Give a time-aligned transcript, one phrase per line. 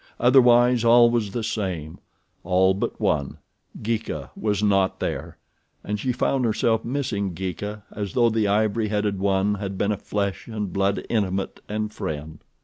[0.19, 3.37] Otherwise all was the same—all but one.
[3.83, 5.37] Geeka was not there,
[5.83, 9.97] and she found herself missing Geeka as though the ivory headed one had been a
[9.97, 12.39] flesh and blood intimate and friend.